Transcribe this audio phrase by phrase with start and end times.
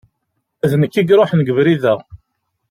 [0.69, 1.93] D nekk i iṛuḥen g ubrid-a.